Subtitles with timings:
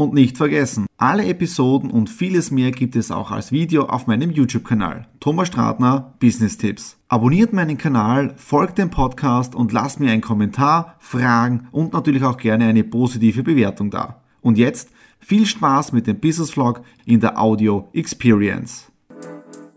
[0.00, 4.30] Und nicht vergessen, alle Episoden und vieles mehr gibt es auch als Video auf meinem
[4.30, 5.06] YouTube-Kanal.
[5.20, 6.96] Thomas Stratner, Business Tipps.
[7.08, 12.38] Abonniert meinen Kanal, folgt dem Podcast und lasst mir einen Kommentar, Fragen und natürlich auch
[12.38, 14.22] gerne eine positive Bewertung da.
[14.40, 18.90] Und jetzt viel Spaß mit dem Business Vlog in der Audio Experience.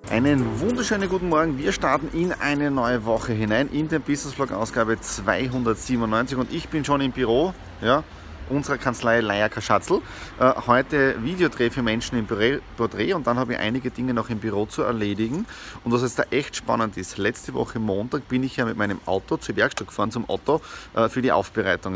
[0.09, 1.57] Einen wunderschönen guten Morgen.
[1.57, 6.69] Wir starten in eine neue Woche hinein in den Business Vlog Ausgabe 297 und ich
[6.69, 7.53] bin schon im Büro.
[7.81, 8.05] Ja,
[8.49, 10.01] unserer Kanzlei Leier Kaschatzel.
[10.39, 12.27] Äh, heute Videodreh für Menschen im
[12.77, 15.45] Porträt und dann habe ich einige Dinge noch im Büro zu erledigen.
[15.83, 18.99] Und was jetzt da echt spannend ist, letzte Woche Montag bin ich ja mit meinem
[19.05, 20.61] Auto zur Werkstatt gefahren, zum Auto
[20.95, 21.93] äh, für die Aufbereitung.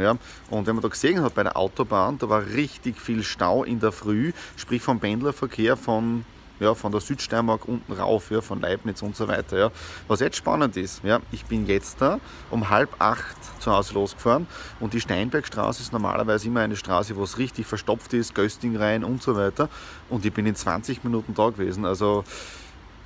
[0.50, 3.80] Und wenn man da gesehen hat bei der Autobahn, da war richtig viel Stau in
[3.80, 6.26] der Früh, sprich vom Pendlerverkehr von
[6.60, 9.58] ja, von der Südsteiermark unten rauf, ja, von Leibniz und so weiter.
[9.58, 9.72] Ja.
[10.08, 12.20] Was jetzt spannend ist, ja, ich bin jetzt da
[12.50, 14.48] um halb acht zu Hause losgefahren
[14.80, 19.04] und die Steinbergstraße ist normalerweise immer eine Straße, wo es richtig verstopft ist, Gösting rein
[19.04, 19.70] und so weiter.
[20.10, 21.86] Und ich bin in 20 Minuten da gewesen.
[21.86, 22.24] Also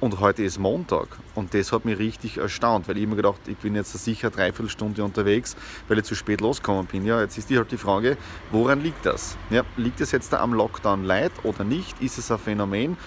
[0.02, 3.58] und heute ist Montag und das hat mich richtig erstaunt, weil ich immer gedacht, ich
[3.58, 5.56] bin jetzt sicher dreiviertel Stunde unterwegs,
[5.88, 7.06] weil ich zu spät losgekommen bin.
[7.06, 8.18] Ja, jetzt ist die halt die Frage,
[8.52, 9.38] woran liegt das?
[9.52, 12.02] Ja, liegt es jetzt da am Lockdown leid oder nicht?
[12.02, 12.98] Ist es ein Phänomen?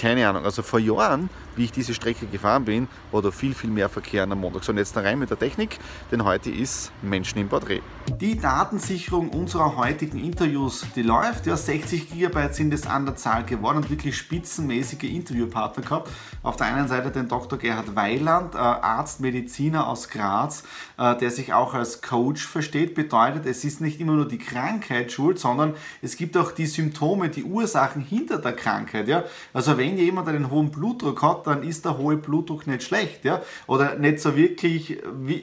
[0.00, 3.70] Keine Ahnung, also vor Jahren, wie ich diese Strecke gefahren bin, war da viel, viel
[3.70, 4.64] mehr Verkehr am Montag.
[4.64, 5.78] So, und jetzt rein mit der Technik,
[6.10, 7.82] denn heute ist Menschen im Porträt.
[8.20, 11.46] Die Datensicherung unserer heutigen Interviews, die läuft.
[11.46, 16.10] Ja, 60 GB sind es an der Zahl geworden und wirklich spitzenmäßige Interviewpartner gehabt.
[16.42, 17.58] Auf der einen Seite den Dr.
[17.58, 20.64] Gerhard Weiland, äh, Arzt, Mediziner aus Graz,
[20.98, 22.94] äh, der sich auch als Coach versteht.
[22.94, 27.28] Bedeutet, es ist nicht immer nur die Krankheit schuld, sondern es gibt auch die Symptome,
[27.28, 29.08] die Ursachen hinter der Krankheit.
[29.08, 29.24] Ja?
[29.52, 33.24] Also wenn jemand einen hohen Blutdruck hat, dann ist der hohe Blutdruck nicht schlecht.
[33.24, 33.42] Ja?
[33.66, 34.98] Oder nicht so wirklich,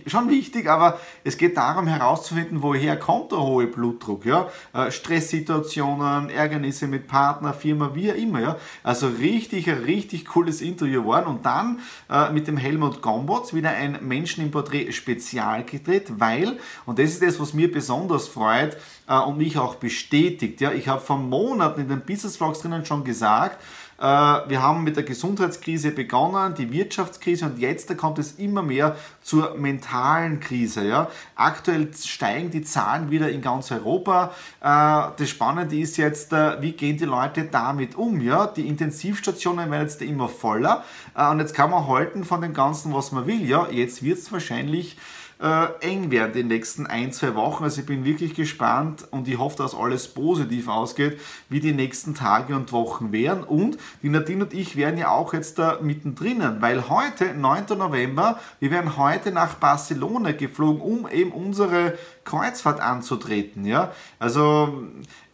[0.05, 4.25] schon wichtig, aber es geht darum herauszufinden, woher kommt der hohe Blutdruck.
[4.25, 4.49] Ja?
[4.73, 8.41] Äh, Stresssituationen, Ärgernisse mit Partner, Firma, wie auch immer.
[8.41, 8.57] Ja?
[8.83, 11.27] Also richtig, ein richtig cooles Interview geworden.
[11.27, 16.57] Und dann äh, mit dem Helmut Gombotz wieder ein Menschen im Porträt Spezial gedreht, weil,
[16.85, 18.77] und das ist das, was mir besonders freut
[19.07, 22.85] äh, und mich auch bestätigt, ja, ich habe vor Monaten in den Business Vlogs drinnen
[22.85, 23.61] schon gesagt,
[23.99, 29.55] wir haben mit der Gesundheitskrise begonnen, die Wirtschaftskrise und jetzt kommt es immer mehr zur
[29.57, 30.87] mentalen Krise.
[30.87, 31.09] Ja.
[31.35, 34.31] Aktuell steigen die Zahlen wieder in ganz Europa.
[34.61, 38.21] Äh, das Spannende ist jetzt, äh, wie gehen die Leute damit um?
[38.21, 38.47] Ja.
[38.47, 40.83] Die Intensivstationen werden jetzt immer voller
[41.15, 43.43] und jetzt kann man halten von dem Ganzen, was man will.
[43.47, 43.67] Ja.
[43.69, 44.97] Jetzt wird es wahrscheinlich
[45.39, 47.63] äh, eng werden die nächsten ein, zwei Wochen.
[47.63, 52.15] Also ich bin wirklich gespannt und ich hoffe, dass alles positiv ausgeht, wie die nächsten
[52.15, 53.43] Tage und Wochen werden.
[53.43, 57.65] Und die Nadine und ich werden ja auch jetzt da mittendrin, weil heute, 9.
[57.77, 61.93] November, wir werden heute nach Barcelona geflogen, um eben unsere
[62.27, 63.65] Kreuzfahrt anzutreten.
[63.65, 63.91] Ja?
[64.19, 64.83] Also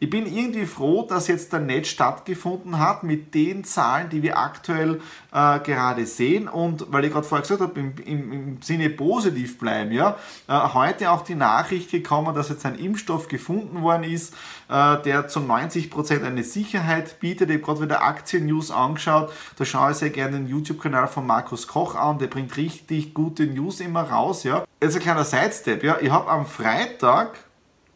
[0.03, 4.38] ich bin irgendwie froh, dass jetzt der Netz stattgefunden hat mit den Zahlen, die wir
[4.38, 5.00] aktuell
[5.31, 6.50] äh, gerade sehen.
[6.50, 10.18] Und weil ich gerade vorher gesagt habe, im, im, im, Sinne positiv bleiben, ja,
[10.48, 14.34] äh, heute auch die Nachricht gekommen, dass jetzt ein Impfstoff gefunden worden ist,
[14.70, 17.50] äh, der zu 90 Prozent eine Sicherheit bietet.
[17.50, 19.31] Ich habe gerade wieder Aktien-News angeschaut.
[19.58, 22.20] Da schaue ich sehr gerne den YouTube-Kanal von Markus Koch an.
[22.20, 24.44] Der bringt richtig gute News immer raus.
[24.44, 24.64] Ja.
[24.81, 25.84] Jetzt ein kleiner Sidestep.
[25.84, 25.98] Ja.
[26.02, 27.36] Ich habe am Freitag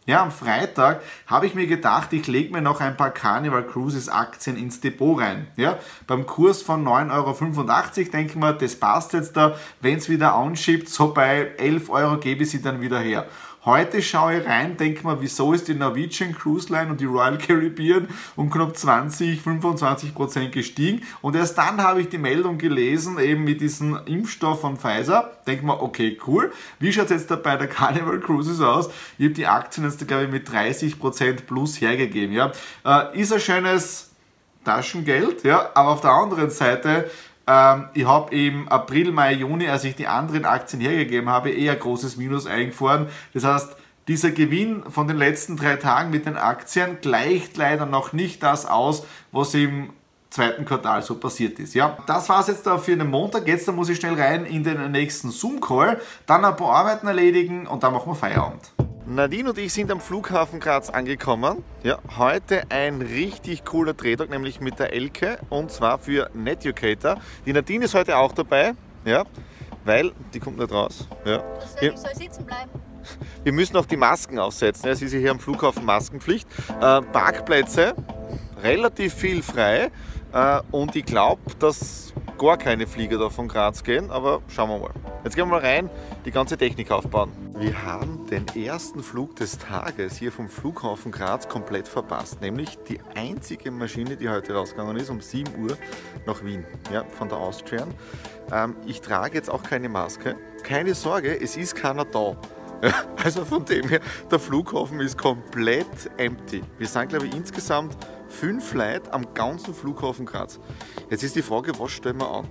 [0.07, 4.07] ja, am Freitag habe ich mir gedacht, ich lege mir noch ein paar Carnival Cruises
[4.07, 5.47] Aktien ins Depot rein.
[5.57, 9.56] Ja, beim Kurs von 9,85 Euro denke ich mir, das passt jetzt da.
[9.81, 13.28] Wenn es wieder anschiebt, so bei 11 Euro gebe ich sie dann wieder her.
[13.67, 17.37] Heute schaue ich rein, denke mal, wieso ist die Norwegian Cruise Line und die Royal
[17.37, 21.05] Caribbean um knapp 20, 25 Prozent gestiegen.
[21.22, 25.34] Und erst dann habe ich die Meldung gelesen, eben mit diesem Impfstoff von Pfizer.
[25.46, 26.53] Denke mal, okay, cool.
[26.79, 28.90] Wie schaut es jetzt da bei der Carnival Cruises aus?
[29.17, 32.34] Ich habe die Aktien jetzt, glaube ich, mit 30 Prozent plus hergegeben.
[32.34, 32.53] Ja.
[32.85, 34.11] Äh, ist ein schönes
[34.63, 37.11] Taschengeld, ja, aber auf der anderen Seite
[37.47, 41.76] ähm, ich habe im April, Mai, Juni, als ich die anderen Aktien hergegeben habe, eher
[41.76, 43.08] großes Minus eingefahren.
[43.34, 43.76] Das heißt,
[44.08, 48.66] dieser Gewinn von den letzten drei Tagen mit den Aktien gleicht leider noch nicht das
[48.66, 49.91] aus, was im
[50.29, 51.73] zweiten Quartal so passiert ist.
[51.73, 53.47] Ja, das war es jetzt da für den Montag.
[53.47, 57.66] Jetzt da muss ich schnell rein in den nächsten Zoom-Call, dann ein paar Arbeiten erledigen
[57.67, 58.77] und dann machen wir Feierabend.
[59.09, 61.64] Nadine und ich sind am Flughafen Graz angekommen.
[61.82, 67.16] Ja, heute ein richtig cooler Drehtag, nämlich mit der Elke und zwar für Netucator.
[67.46, 68.74] Die Nadine ist heute auch dabei,
[69.06, 69.24] ja,
[69.86, 71.08] weil die kommt nicht raus.
[71.24, 71.42] Ja.
[71.80, 72.70] Ich soll sitzen bleiben.
[73.46, 74.90] Wir müssen auch die Masken aufsetzen.
[74.90, 76.46] Es ist hier am Flughafen Maskenpflicht.
[76.82, 77.96] Äh, Parkplätze
[78.62, 79.90] relativ viel frei
[80.34, 84.80] äh, und ich glaube, dass gar keine Flieger da von Graz gehen, aber schauen wir
[84.80, 84.92] mal.
[85.24, 85.90] Jetzt gehen wir mal rein,
[86.26, 87.32] die ganze Technik aufbauen.
[87.58, 93.00] Wir haben den ersten Flug des Tages hier vom Flughafen Graz komplett verpasst, nämlich die
[93.16, 95.78] einzige Maschine, die heute rausgegangen ist, um 7 Uhr
[96.26, 97.94] nach Wien, ja, von der Austrian.
[98.52, 100.35] Ähm, ich trage jetzt auch keine Maske.
[100.64, 102.35] Keine Sorge, es ist keiner da.
[103.24, 106.62] Also von dem her, der Flughafen ist komplett empty.
[106.78, 107.97] Wir sind, glaube ich, insgesamt
[108.30, 110.59] fünf Leute am ganzen Flughafen Graz.
[111.09, 112.47] Jetzt ist die Frage, was stellen wir an?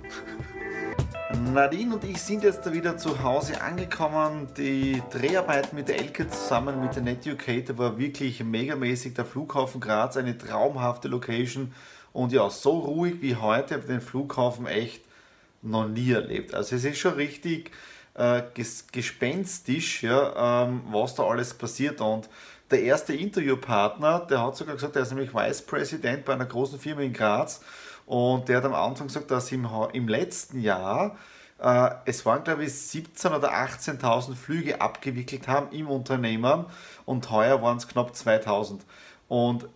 [1.35, 4.49] Nadine und ich sind jetzt wieder zu Hause angekommen.
[4.57, 9.15] Die Dreharbeit mit der Elke zusammen mit der NetUcator war wirklich megamäßig.
[9.15, 11.75] Der Flughafen Graz, eine traumhafte Location.
[12.13, 15.03] Und ja, so ruhig wie heute habe ich den Flughafen echt
[15.63, 16.55] noch nie erlebt.
[16.55, 17.73] Also es ist schon richtig
[18.15, 22.01] äh, ges gespenstisch, ja, ähm, was da alles passiert.
[22.01, 22.29] Und
[22.71, 26.79] der erste Interviewpartner, der hat sogar gesagt, der ist nämlich Vice President bei einer großen
[26.79, 27.63] Firma in Graz.
[28.07, 31.17] Und der hat am Anfang gesagt, dass im, im letzten Jahr
[31.59, 36.67] äh, es waren, glaube ich, 17.000 oder 18.000 Flüge abgewickelt haben im Unternehmen
[37.05, 38.81] und heuer waren es knapp 2.000.
[39.29, 39.69] Und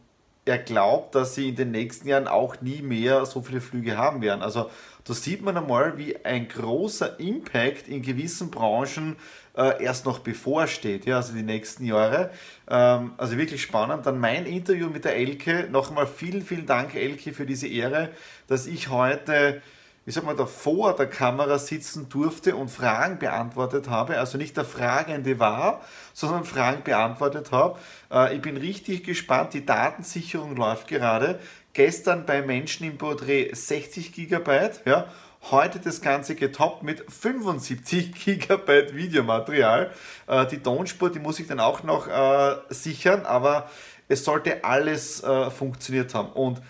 [0.44, 4.22] er glaubt, dass sie in den nächsten Jahren auch nie mehr so viele Flüge haben
[4.22, 4.42] werden.
[4.42, 4.70] Also
[5.04, 9.16] da sieht man einmal, wie ein großer Impact in gewissen Branchen
[9.56, 12.30] äh, erst noch bevorsteht, ja, also die nächsten Jahre.
[12.68, 14.06] Ähm, also wirklich spannend.
[14.06, 15.68] Dann mein Interview mit der Elke.
[15.70, 18.10] Noch einmal vielen, vielen Dank, Elke, für diese Ehre,
[18.46, 19.62] dass ich heute
[20.10, 24.18] ich sag mal, da vor der Kamera sitzen durfte und Fragen beantwortet habe.
[24.18, 25.82] Also nicht der Fragende war,
[26.14, 27.78] sondern Fragen beantwortet habe.
[28.10, 29.54] Äh, ich bin richtig gespannt.
[29.54, 31.38] Die Datensicherung läuft gerade.
[31.74, 34.70] Gestern bei Menschen im Porträt 60 GB.
[34.84, 35.06] Ja,
[35.52, 39.92] Heute das Ganze getoppt mit 75 GB Videomaterial.
[40.26, 43.70] Äh, die Tonspur, die muss ich dann auch noch äh, sichern, aber
[44.08, 45.22] es sollte alles
[45.56, 46.32] funktioniert haben.
[46.32, 46.60] Und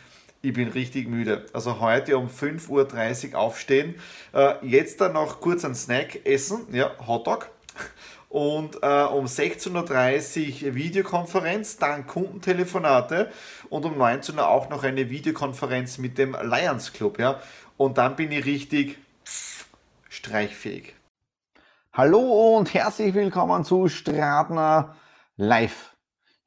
[0.43, 1.47] ich bin richtig müde.
[1.53, 3.95] Also heute um 5.30 Uhr aufstehen,
[4.33, 7.51] äh, jetzt dann noch kurz einen Snack essen, ja, Hotdog.
[8.29, 13.31] Und äh, um 16.30 Uhr Videokonferenz, dann Kundentelefonate
[13.71, 17.19] und um 19 Uhr auch noch eine Videokonferenz mit dem Lions Club.
[17.19, 17.41] Ja?
[17.77, 18.99] Und dann bin ich richtig
[20.09, 20.95] streichfähig.
[21.93, 24.95] Hallo und herzlich willkommen zu Stratner
[25.37, 25.97] Live.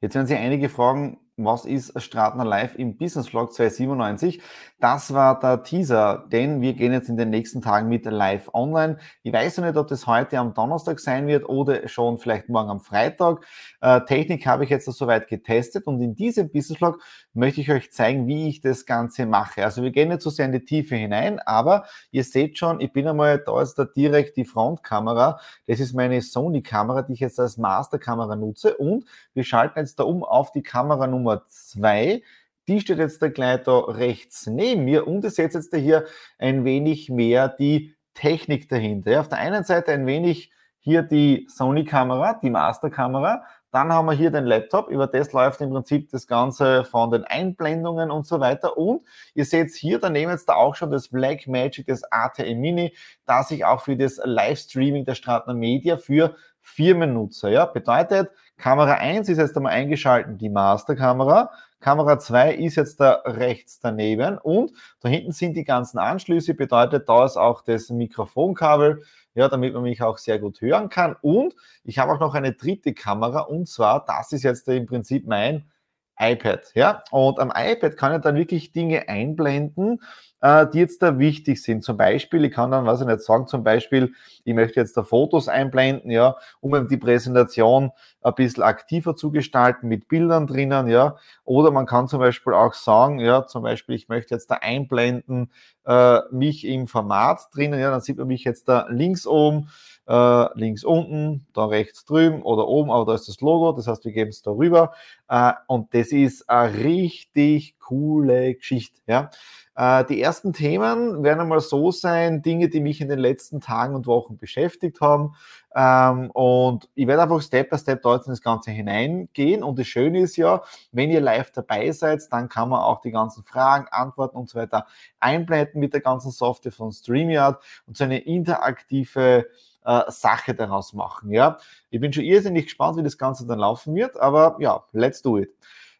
[0.00, 4.40] Jetzt werden Sie einige fragen, was ist Stratner Live im Business Vlog 297?
[4.78, 8.98] Das war der Teaser, denn wir gehen jetzt in den nächsten Tagen mit live online.
[9.22, 12.70] Ich weiß noch nicht, ob das heute am Donnerstag sein wird oder schon vielleicht morgen
[12.70, 13.44] am Freitag.
[13.80, 17.00] Äh, Technik habe ich jetzt soweit getestet und in diesem Business Vlog
[17.34, 19.64] möchte ich euch zeigen, wie ich das Ganze mache.
[19.64, 22.92] Also wir gehen nicht so sehr in die Tiefe hinein, aber ihr seht schon, ich
[22.92, 25.40] bin einmal, da ist da direkt die Frontkamera.
[25.66, 29.04] Das ist meine Sony-Kamera, die ich jetzt als Masterkamera nutze und
[29.34, 32.22] wir schalten jetzt da um auf die Kamera Nummer zwei.
[32.68, 36.06] Die steht jetzt da gleich da rechts neben mir und ihr seht jetzt da hier
[36.38, 39.20] ein wenig mehr die Technik dahinter.
[39.20, 43.42] Auf der einen Seite ein wenig hier die Sony-Kamera, die Master-Kamera.
[43.74, 47.24] Dann haben wir hier den Laptop, über das läuft im Prinzip das Ganze von den
[47.24, 48.78] Einblendungen und so weiter.
[48.78, 49.02] Und
[49.34, 52.94] ihr seht hier daneben jetzt da auch schon das Black Magic, das ATM Mini,
[53.26, 57.50] das ich auch für das Livestreaming der Stratner Media für Firmennutzer.
[57.50, 61.50] Ja, bedeutet, Kamera 1 ist jetzt einmal eingeschalten, die Masterkamera.
[61.84, 67.10] Kamera 2 ist jetzt da rechts daneben und da hinten sind die ganzen Anschlüsse, bedeutet,
[67.10, 69.02] da ist auch das Mikrofonkabel,
[69.34, 71.14] ja, damit man mich auch sehr gut hören kann.
[71.20, 75.26] Und ich habe auch noch eine dritte Kamera und zwar, das ist jetzt im Prinzip
[75.26, 75.70] mein
[76.18, 77.04] iPad, ja.
[77.10, 80.00] Und am iPad kann ich dann wirklich Dinge einblenden,
[80.44, 81.82] die jetzt da wichtig sind.
[81.82, 84.12] Zum Beispiel, ich kann dann, was ich nicht sagen, zum Beispiel,
[84.44, 89.88] ich möchte jetzt da Fotos einblenden, ja, um die Präsentation ein bisschen aktiver zu gestalten
[89.88, 91.16] mit Bildern drinnen, ja.
[91.44, 95.50] Oder man kann zum Beispiel auch sagen, ja, zum Beispiel, ich möchte jetzt da einblenden,
[95.86, 99.70] äh, mich im Format drinnen, ja, dann sieht man mich jetzt da links oben,
[100.06, 104.04] äh, links unten, da rechts drüben oder oben, aber da ist das Logo, das heißt,
[104.04, 104.92] wir geben es da rüber.
[105.28, 109.00] Äh, und das ist eine richtig coole Geschichte.
[109.06, 109.30] Ja?
[109.76, 113.94] Äh, die ersten Themen werden einmal so sein, Dinge, die mich in den letzten Tagen
[113.94, 115.34] und Wochen beschäftigt haben.
[115.74, 119.62] Ähm, und ich werde einfach Step by Step dort in das Ganze hineingehen.
[119.64, 120.62] Und das Schöne ist ja,
[120.92, 124.58] wenn ihr live dabei seid, dann kann man auch die ganzen Fragen, Antworten und so
[124.58, 124.86] weiter
[125.18, 129.46] einblenden mit der ganzen Software von StreamYard und so eine interaktive
[129.84, 131.32] äh, Sache daraus machen.
[131.32, 131.58] Ja,
[131.90, 135.38] ich bin schon irrsinnig gespannt, wie das Ganze dann laufen wird, aber ja, let's do
[135.38, 135.50] it.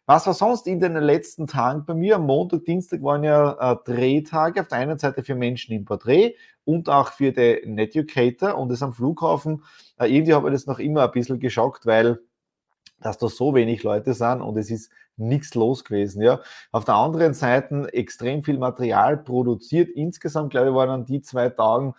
[0.07, 2.17] Was war sonst in den letzten Tagen bei mir?
[2.17, 4.61] Am Montag, Dienstag waren ja äh, Drehtage.
[4.61, 8.83] Auf der einen Seite für Menschen im Porträt und auch für den Netucator und das
[8.83, 9.63] am Flughafen.
[9.97, 12.19] Äh, irgendwie habe ich das noch immer ein bisschen geschockt, weil
[13.01, 16.21] dass da so wenig Leute sind und es ist nichts los gewesen.
[16.21, 16.41] Ja.
[16.71, 19.89] Auf der anderen Seite extrem viel Material produziert.
[19.89, 21.93] Insgesamt, glaube ich, waren an die zwei Tagen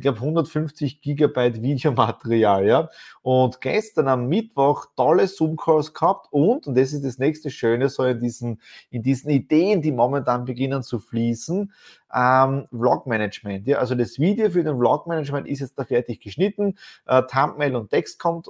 [0.00, 2.88] ich glaube 150 Gigabyte Videomaterial, ja.
[3.20, 8.04] Und gestern am Mittwoch tolle Zoom-Calls gehabt und, und das ist das nächste Schöne, so
[8.04, 11.70] in diesen, in diesen Ideen, die momentan beginnen zu fließen,
[12.14, 13.66] ähm, Vlog-Management.
[13.66, 16.78] Ja, also das Video für den Vlog-Management ist jetzt da fertig geschnitten.
[17.06, 18.46] Äh, Thumbnail und Text kommt,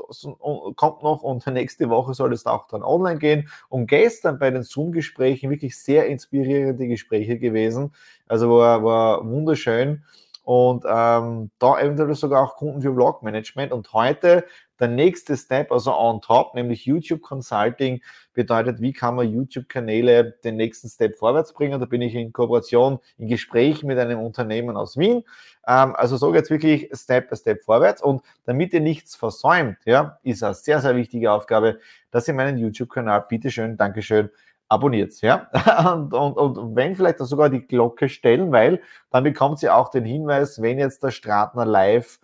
[0.76, 3.49] kommt noch und nächste Woche soll es auch dann online gehen.
[3.69, 7.92] Und gestern bei den Zoom-Gesprächen wirklich sehr inspirierende Gespräche gewesen.
[8.28, 10.04] Also war, war wunderschön
[10.50, 13.71] und ähm, da eventuell sogar auch Kunden für Vlog-Management.
[13.71, 14.45] Und heute
[14.80, 18.02] der nächste Step, also on top, nämlich YouTube Consulting,
[18.33, 21.78] bedeutet, wie kann man YouTube-Kanäle den nächsten Step vorwärts bringen.
[21.78, 25.23] Da bin ich in Kooperation, in Gespräch mit einem Unternehmen aus Wien.
[25.69, 28.02] Ähm, also so geht es wirklich Step by Step vorwärts.
[28.02, 31.78] Und damit ihr nichts versäumt, ja, ist eine sehr, sehr wichtige Aufgabe,
[32.11, 34.30] dass ihr meinen YouTube-Kanal, bitteschön, Dankeschön,
[34.71, 35.49] abonniert, ja.
[35.93, 40.05] Und, und, und wenn vielleicht sogar die Glocke stellen, weil dann bekommt ihr auch den
[40.05, 42.21] Hinweis, wenn jetzt der Stratner live,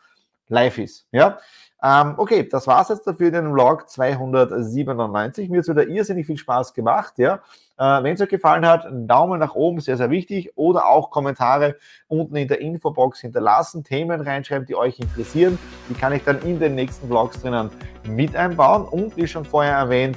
[0.48, 1.38] live ist, ja.
[1.82, 5.50] Ähm, okay, das war's jetzt dafür den Vlog 297.
[5.50, 7.40] Mir hat es wieder irrsinnig viel Spaß gemacht, ja.
[7.78, 10.52] Äh, wenn es euch gefallen hat, einen Daumen nach oben, sehr, sehr wichtig.
[10.56, 11.76] Oder auch Kommentare
[12.08, 15.58] unten in der Infobox hinterlassen, Themen reinschreiben, die euch interessieren.
[15.90, 17.70] Die kann ich dann in den nächsten Vlogs drinnen
[18.08, 18.86] mit einbauen.
[18.86, 20.16] Und wie schon vorher erwähnt,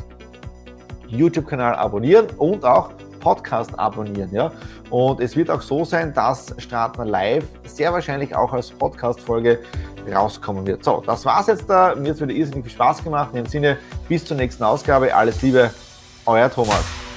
[1.10, 4.30] YouTube-Kanal abonnieren und auch Podcast abonnieren.
[4.32, 4.52] Ja?
[4.90, 9.60] Und es wird auch so sein, dass Stratner Live sehr wahrscheinlich auch als Podcast-Folge
[10.12, 10.84] rauskommen wird.
[10.84, 11.94] So, das war's jetzt da.
[11.96, 13.30] Mir hat wieder irrsinnig viel Spaß gemacht.
[13.34, 15.14] In dem Sinne, bis zur nächsten Ausgabe.
[15.14, 15.72] Alles Liebe,
[16.26, 17.09] euer Thomas.